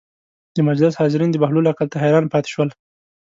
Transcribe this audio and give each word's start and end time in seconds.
د 0.55 0.57
مجلس 0.69 0.93
حاضرین 1.01 1.29
د 1.31 1.35
بهلول 1.43 1.65
عقل 1.71 1.87
ته 1.93 1.97
حیران 2.03 2.25
پاتې 2.33 2.49
شول. 2.53 2.69